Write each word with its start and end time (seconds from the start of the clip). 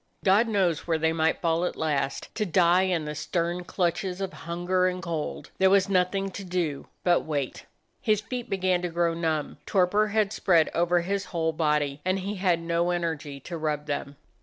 God 0.25 0.47
knows 0.47 0.87
where 0.87 0.97
they 0.97 1.13
might 1.13 1.41
fall 1.43 1.63
at 1.63 1.75
last, 1.75 2.33
to 2.33 2.43
die 2.43 2.81
in 2.89 3.05
the 3.05 3.13
stern 3.13 3.63
clutches 3.63 4.19
of 4.19 4.33
hunger 4.33 4.87
and 4.87 4.99
cold. 4.99 5.51
There 5.59 5.69
was 5.69 5.89
nothing 5.89 6.31
to 6.31 6.43
do 6.43 6.87
but 7.03 7.19
wait. 7.21 7.67
His 8.01 8.19
feet 8.19 8.49
began 8.49 8.81
to 8.81 8.89
grow 8.89 9.13
numb, 9.13 9.59
torpor 9.67 10.07
had 10.07 10.33
spread 10.33 10.69
over 10.73 11.01
his 11.01 11.25
whole 11.25 11.51
body, 11.53 12.01
and 12.03 12.17
he 12.17 12.37
had 12.37 12.59
no 12.61 12.89
energy 12.89 13.39
to 13.41 13.57
rub 13.59 13.85
them. 13.85 14.15